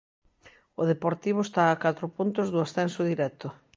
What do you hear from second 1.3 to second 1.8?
está a